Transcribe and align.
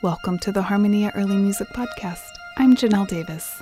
Welcome 0.00 0.38
to 0.40 0.52
the 0.52 0.62
Harmonia 0.62 1.10
Early 1.16 1.36
Music 1.36 1.66
Podcast. 1.70 2.36
I'm 2.56 2.76
Janelle 2.76 3.08
Davis. 3.08 3.60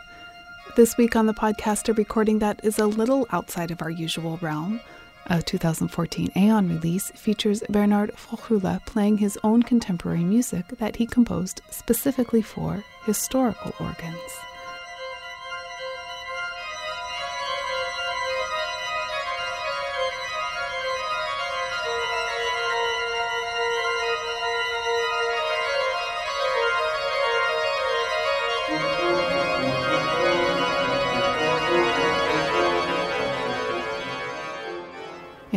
This 0.77 0.99
week 0.99 1.17
on 1.17 1.25
the 1.25 1.33
podcast, 1.33 1.89
a 1.89 1.95
recording 1.95 2.41
that 2.41 2.61
is 2.63 2.79
a 2.79 2.87
little 2.87 3.27
outside 3.33 3.71
of 3.71 3.81
our 3.81 3.89
usual 3.89 4.37
realm. 4.43 4.81
A 5.29 5.41
2014 5.41 6.33
Aeon 6.37 6.69
release 6.69 7.11
features 7.13 7.63
Bernard 7.71 8.13
Foccroulle 8.17 8.85
playing 8.85 9.17
his 9.17 9.39
own 9.43 9.63
contemporary 9.63 10.25
music 10.25 10.67
that 10.77 10.97
he 10.97 11.07
composed 11.07 11.63
specifically 11.71 12.43
for 12.43 12.85
historical 13.07 13.73
organs. 13.81 14.21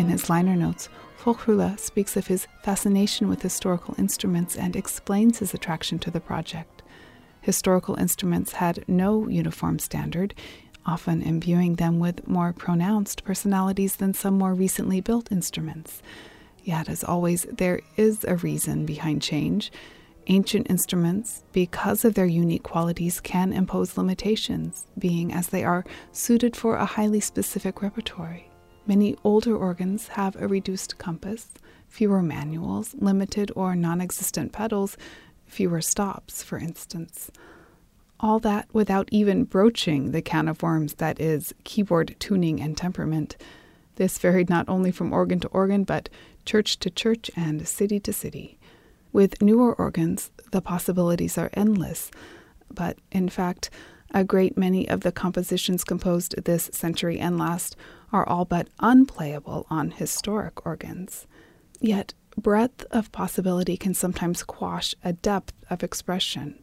His 0.09 0.29
liner 0.29 0.55
notes, 0.55 0.89
Foccroulle 1.17 1.79
speaks 1.79 2.17
of 2.17 2.27
his 2.27 2.47
fascination 2.63 3.27
with 3.27 3.41
historical 3.41 3.95
instruments 3.97 4.55
and 4.55 4.75
explains 4.75 5.39
his 5.39 5.53
attraction 5.53 5.99
to 5.99 6.11
the 6.11 6.19
project. 6.19 6.81
Historical 7.41 7.95
instruments 7.95 8.53
had 8.53 8.83
no 8.87 9.27
uniform 9.27 9.79
standard, 9.79 10.33
often 10.85 11.21
imbuing 11.21 11.75
them 11.75 11.99
with 11.99 12.27
more 12.27 12.53
pronounced 12.53 13.23
personalities 13.23 13.97
than 13.97 14.13
some 14.13 14.37
more 14.37 14.53
recently 14.53 14.99
built 14.99 15.31
instruments. 15.31 16.01
Yet, 16.63 16.89
as 16.89 17.03
always, 17.03 17.43
there 17.43 17.81
is 17.95 18.23
a 18.23 18.37
reason 18.37 18.85
behind 18.85 19.21
change. 19.21 19.71
Ancient 20.27 20.69
instruments, 20.69 21.43
because 21.53 22.03
of 22.03 22.13
their 22.13 22.25
unique 22.25 22.63
qualities, 22.63 23.19
can 23.19 23.53
impose 23.53 23.97
limitations, 23.97 24.85
being 24.97 25.33
as 25.33 25.47
they 25.47 25.63
are 25.63 25.85
suited 26.11 26.55
for 26.55 26.75
a 26.75 26.85
highly 26.85 27.19
specific 27.19 27.81
repertory. 27.81 28.48
Many 28.89 29.15
older 29.23 29.55
organs 29.55 30.07
have 30.07 30.35
a 30.35 30.47
reduced 30.47 30.97
compass, 30.97 31.49
fewer 31.87 32.23
manuals, 32.23 32.95
limited 32.95 33.51
or 33.55 33.75
non 33.75 34.01
existent 34.01 34.51
pedals, 34.51 34.97
fewer 35.45 35.79
stops, 35.79 36.41
for 36.41 36.57
instance. 36.57 37.29
All 38.19 38.39
that 38.39 38.67
without 38.73 39.07
even 39.11 39.43
broaching 39.43 40.09
the 40.09 40.23
can 40.23 40.47
of 40.47 40.63
worms 40.63 40.95
that 40.95 41.21
is 41.21 41.53
keyboard 41.63 42.15
tuning 42.17 42.59
and 42.59 42.75
temperament. 42.75 43.37
This 43.97 44.17
varied 44.17 44.49
not 44.49 44.67
only 44.67 44.91
from 44.91 45.13
organ 45.13 45.39
to 45.41 45.47
organ, 45.49 45.83
but 45.83 46.09
church 46.43 46.79
to 46.79 46.89
church 46.89 47.29
and 47.35 47.67
city 47.67 47.99
to 47.99 48.11
city. 48.11 48.57
With 49.13 49.39
newer 49.39 49.75
organs, 49.75 50.31
the 50.49 50.63
possibilities 50.63 51.37
are 51.37 51.51
endless, 51.53 52.09
but 52.73 52.97
in 53.11 53.29
fact, 53.29 53.69
a 54.11 54.23
great 54.23 54.57
many 54.57 54.87
of 54.89 55.01
the 55.01 55.11
compositions 55.11 55.83
composed 55.83 56.43
this 56.43 56.69
century 56.73 57.19
and 57.19 57.37
last 57.37 57.75
are 58.11 58.27
all 58.27 58.45
but 58.45 58.67
unplayable 58.79 59.67
on 59.69 59.91
historic 59.91 60.65
organs. 60.65 61.27
Yet, 61.79 62.13
breadth 62.37 62.85
of 62.91 63.11
possibility 63.11 63.77
can 63.77 63.93
sometimes 63.93 64.43
quash 64.43 64.95
a 65.03 65.13
depth 65.13 65.53
of 65.69 65.83
expression. 65.83 66.59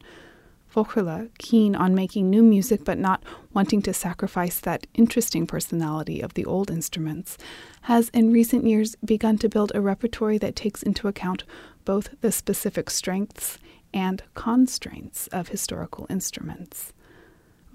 Foccroulle, 0.76 1.30
keen 1.38 1.74
on 1.74 1.94
making 1.94 2.28
new 2.28 2.42
music 2.42 2.84
but 2.84 2.98
not 2.98 3.22
wanting 3.54 3.80
to 3.82 3.94
sacrifice 3.94 4.60
that 4.60 4.86
interesting 4.94 5.46
personality 5.46 6.20
of 6.20 6.34
the 6.34 6.44
old 6.44 6.70
instruments, 6.70 7.38
has 7.82 8.10
in 8.10 8.32
recent 8.32 8.66
years 8.66 8.94
begun 9.04 9.38
to 9.38 9.48
build 9.48 9.72
a 9.74 9.80
repertory 9.80 10.36
that 10.38 10.56
takes 10.56 10.82
into 10.82 11.08
account 11.08 11.44
both 11.84 12.10
the 12.20 12.32
specific 12.32 12.90
strengths 12.90 13.58
and 13.94 14.22
constraints 14.34 15.28
of 15.28 15.48
historical 15.48 16.06
instruments. 16.10 16.92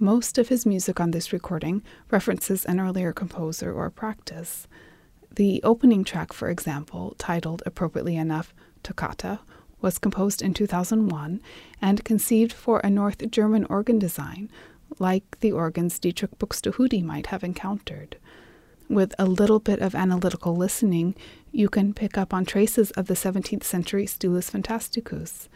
Most 0.04 0.40
of 0.40 0.48
his 0.48 0.66
music 0.66 1.00
on 1.00 1.12
this 1.12 1.32
recording 1.32 1.84
references 2.10 2.66
an 2.66 2.80
earlier 2.80 3.14
composer 3.14 3.72
or 3.72 3.92
practice. 3.92 4.68
The 5.36 5.62
opening 5.64 6.04
track, 6.04 6.34
for 6.34 6.50
example, 6.50 7.14
titled 7.20 7.62
appropriately 7.68 8.16
enough 8.16 8.52
Toccata, 8.82 9.42
was 9.80 10.00
composed 10.00 10.42
in 10.42 10.56
2001 10.56 11.40
and 11.84 12.04
conceived 12.04 12.52
for 12.52 12.80
a 12.80 12.90
North 12.90 13.30
German 13.30 13.64
organ 13.66 14.00
design, 14.00 14.50
like 14.98 15.40
the 15.40 15.52
organs 15.52 16.00
Dietrich 16.00 16.36
Buxtehude 16.40 17.04
might 17.04 17.28
have 17.28 17.44
encountered. 17.44 18.18
With 18.90 19.14
a 19.20 19.26
little 19.26 19.60
bit 19.60 19.82
of 19.82 19.94
analytical 19.94 20.56
listening, 20.56 21.14
you 21.52 21.70
can 21.70 21.94
pick 21.94 22.18
up 22.18 22.34
on 22.34 22.44
traces 22.44 22.90
of 22.98 23.06
the 23.06 23.14
17th 23.14 23.64
century 23.66 24.08
Stilus 24.08 24.50
Fantasticus. 24.50 25.48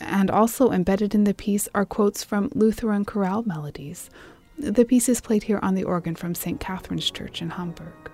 And 0.00 0.30
also 0.30 0.70
embedded 0.70 1.14
in 1.14 1.24
the 1.24 1.34
piece 1.34 1.68
are 1.74 1.84
quotes 1.84 2.24
from 2.24 2.50
Lutheran 2.54 3.04
chorale 3.04 3.42
melodies. 3.42 4.10
The 4.58 4.84
piece 4.84 5.08
is 5.08 5.20
played 5.20 5.44
here 5.44 5.60
on 5.62 5.74
the 5.74 5.84
organ 5.84 6.14
from 6.14 6.34
St. 6.34 6.58
Catherine's 6.58 7.10
Church 7.10 7.42
in 7.42 7.50
Hamburg. 7.50 8.10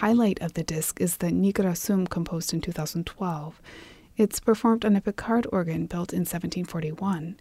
Highlight 0.00 0.42
of 0.42 0.52
the 0.52 0.62
disc 0.62 1.00
is 1.00 1.16
the 1.16 1.28
Nigra 1.28 1.74
Sum 1.74 2.06
composed 2.06 2.52
in 2.52 2.60
2012. 2.60 3.62
It's 4.18 4.40
performed 4.40 4.84
on 4.84 4.94
a 4.94 5.00
Picard 5.00 5.46
organ 5.50 5.86
built 5.86 6.12
in 6.12 6.20
1741. 6.20 7.40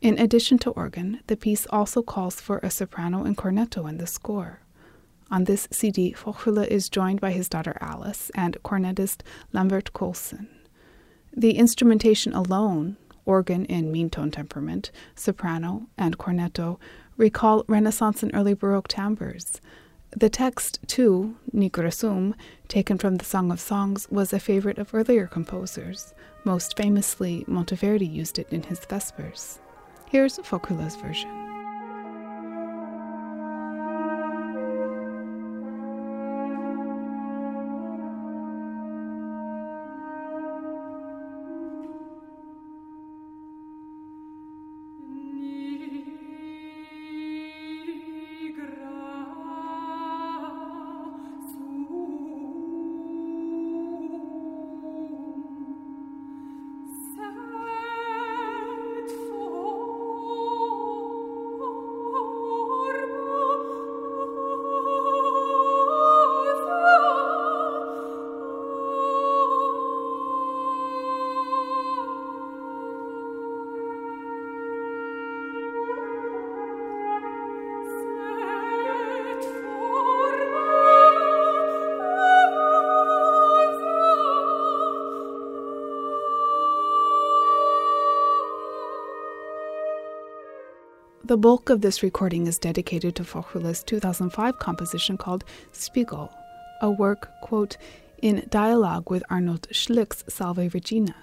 In 0.00 0.18
addition 0.18 0.56
to 0.60 0.70
organ, 0.70 1.20
the 1.26 1.36
piece 1.36 1.66
also 1.68 2.00
calls 2.00 2.40
for 2.40 2.58
a 2.62 2.70
soprano 2.70 3.24
and 3.24 3.36
cornetto 3.36 3.86
in 3.86 3.98
the 3.98 4.06
score. 4.06 4.60
On 5.30 5.44
this 5.44 5.68
CD, 5.70 6.14
Foccroulle 6.14 6.66
is 6.66 6.88
joined 6.88 7.20
by 7.20 7.32
his 7.32 7.50
daughter 7.50 7.76
Alice 7.82 8.30
and 8.34 8.56
cornetist 8.64 9.20
Lambert 9.52 9.92
Colson. 9.92 10.48
The 11.36 11.58
instrumentation 11.58 12.32
alone, 12.32 12.96
organ 13.26 13.66
in 13.66 13.92
mean 13.92 14.08
tone 14.08 14.30
temperament, 14.30 14.90
soprano, 15.14 15.88
and 15.98 16.16
cornetto, 16.16 16.78
recall 17.18 17.62
Renaissance 17.68 18.22
and 18.22 18.34
early 18.34 18.54
Baroque 18.54 18.88
timbres. 18.88 19.60
The 20.16 20.30
text, 20.30 20.78
too, 20.86 21.36
Nigra 21.52 21.92
Sum, 21.92 22.36
taken 22.68 22.98
from 22.98 23.16
the 23.16 23.24
Song 23.24 23.50
of 23.50 23.58
Songs, 23.58 24.06
was 24.10 24.32
a 24.32 24.38
favorite 24.38 24.78
of 24.78 24.94
earlier 24.94 25.26
composers. 25.26 26.14
Most 26.44 26.76
famously, 26.76 27.44
Monteverdi 27.48 28.06
used 28.08 28.38
it 28.38 28.46
in 28.52 28.62
his 28.62 28.78
Vespers. 28.78 29.58
Here's 30.08 30.38
Foccroulle's 30.38 30.94
version. 30.94 31.43
The 91.26 91.38
bulk 91.38 91.70
of 91.70 91.80
this 91.80 92.02
recording 92.02 92.46
is 92.46 92.58
dedicated 92.58 93.16
to 93.16 93.24
Foccroulle's 93.24 93.82
2005 93.82 94.58
composition 94.58 95.16
called 95.16 95.42
Spiegel, 95.72 96.30
a 96.82 96.90
work, 96.90 97.30
quote, 97.40 97.78
in 98.20 98.46
dialogue 98.50 99.08
with 99.08 99.24
Arnold 99.30 99.66
Schlick's 99.72 100.22
Salve 100.28 100.74
Regina. 100.74 101.14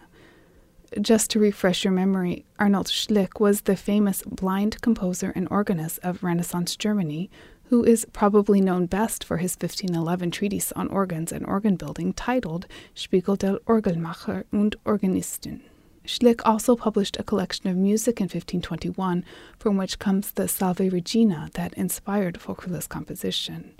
Just 1.00 1.30
to 1.30 1.40
refresh 1.40 1.84
your 1.84 1.94
memory, 1.94 2.46
Arnold 2.58 2.88
Schlick 2.88 3.40
was 3.40 3.62
the 3.62 3.76
famous 3.76 4.24
blind 4.24 4.82
composer 4.82 5.34
and 5.36 5.48
organist 5.52 6.00
of 6.02 6.24
Renaissance 6.24 6.76
Germany, 6.76 7.30
who 7.66 7.84
is 7.84 8.08
probably 8.12 8.60
known 8.60 8.88
best 8.88 9.24
for 9.24 9.38
his 9.38 9.52
1511 9.52 10.32
treatise 10.32 10.72
on 10.72 10.88
organs 10.88 11.32
and 11.32 11.46
organ 11.46 11.76
building 11.76 12.12
titled 12.12 12.66
Spiegel 12.96 13.36
der 13.36 13.60
Orgelmacher 13.68 14.46
und 14.52 14.78
Organisten. 14.84 15.62
Schlick 16.06 16.42
also 16.44 16.76
published 16.76 17.18
a 17.20 17.24
collection 17.24 17.70
of 17.70 17.78
music 17.78 18.20
in 18.20 18.26
1521, 18.26 19.24
from 19.58 19.78
which 19.78 20.00
comes 20.00 20.32
the 20.32 20.48
Salve 20.48 20.80
Regina 20.80 21.50
that 21.54 21.74
inspired 21.76 22.40
Foccroulle's 22.40 22.88
composition. 22.88 23.74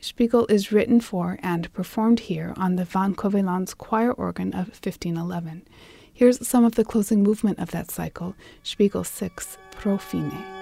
Spiegel 0.00 0.46
is 0.46 0.70
written 0.70 1.00
for 1.00 1.38
and 1.42 1.72
performed 1.72 2.20
here 2.20 2.52
on 2.56 2.76
the 2.76 2.84
Van 2.84 3.14
Covelens 3.14 3.76
choir 3.76 4.12
organ 4.12 4.48
of 4.52 4.68
1511. 4.68 5.66
Here's 6.12 6.46
some 6.46 6.64
of 6.64 6.74
the 6.74 6.84
closing 6.84 7.22
movement 7.22 7.58
of 7.58 7.70
that 7.70 7.90
cycle, 7.90 8.34
Spiegel 8.62 9.04
6, 9.04 9.56
Pro 9.72 9.96
Fine. 9.96 10.53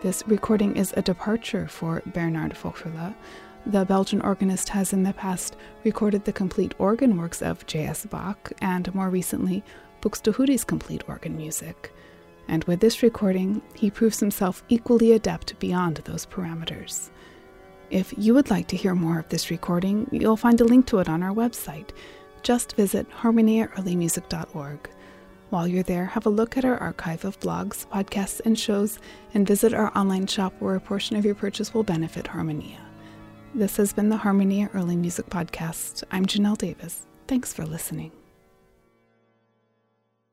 This 0.00 0.22
recording 0.28 0.76
is 0.76 0.94
a 0.96 1.02
departure 1.02 1.66
for 1.66 2.02
Bernard 2.06 2.52
Foccroulle. 2.52 3.16
The 3.66 3.84
Belgian 3.84 4.20
organist 4.20 4.68
has 4.68 4.92
in 4.92 5.02
the 5.02 5.12
past 5.12 5.56
recorded 5.82 6.24
the 6.24 6.32
complete 6.32 6.72
organ 6.78 7.16
works 7.16 7.42
of 7.42 7.66
J.S. 7.66 8.06
Bach 8.06 8.52
and 8.60 8.94
more 8.94 9.10
recently 9.10 9.64
Buxtehude's 10.00 10.62
complete 10.62 11.02
organ 11.08 11.36
music. 11.36 11.92
And 12.46 12.62
with 12.64 12.78
this 12.78 13.02
recording, 13.02 13.60
he 13.74 13.90
proves 13.90 14.20
himself 14.20 14.62
equally 14.68 15.10
adept 15.14 15.58
beyond 15.58 15.96
those 15.96 16.26
parameters. 16.26 17.10
If 17.90 18.14
you 18.16 18.34
would 18.34 18.50
like 18.50 18.68
to 18.68 18.76
hear 18.76 18.94
more 18.94 19.18
of 19.18 19.28
this 19.30 19.50
recording, 19.50 20.08
you'll 20.12 20.36
find 20.36 20.60
a 20.60 20.64
link 20.64 20.86
to 20.86 21.00
it 21.00 21.08
on 21.08 21.24
our 21.24 21.34
website. 21.34 21.90
Just 22.44 22.76
visit 22.76 23.10
harmoniaearlymusic.org. 23.10 24.90
While 25.50 25.66
you're 25.66 25.82
there, 25.82 26.04
have 26.04 26.26
a 26.26 26.30
look 26.30 26.58
at 26.58 26.64
our 26.66 26.76
archive 26.76 27.24
of 27.24 27.40
blogs, 27.40 27.86
podcasts, 27.86 28.40
and 28.44 28.58
shows, 28.58 28.98
and 29.32 29.46
visit 29.46 29.72
our 29.72 29.96
online 29.96 30.26
shop 30.26 30.52
where 30.58 30.74
a 30.74 30.80
portion 30.80 31.16
of 31.16 31.24
your 31.24 31.34
purchase 31.34 31.72
will 31.72 31.84
benefit 31.84 32.26
Harmonia. 32.26 32.78
This 33.54 33.78
has 33.78 33.94
been 33.94 34.10
the 34.10 34.18
Harmonia 34.18 34.68
Early 34.74 34.96
Music 34.96 35.26
Podcast. 35.26 36.04
I'm 36.10 36.26
Janelle 36.26 36.58
Davis. 36.58 37.06
Thanks 37.26 37.54
for 37.54 37.64
listening. 37.64 38.12